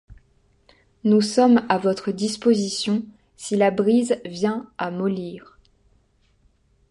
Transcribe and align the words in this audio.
Nous 1.03 1.21
sommes 1.21 1.63
à 1.69 1.77
votre 1.77 2.11
disposition 2.11 3.03
si 3.35 3.55
la 3.55 3.69
brise 3.69 4.19
vient 4.25 4.67
à 4.79 4.89
mollir... 4.89 5.59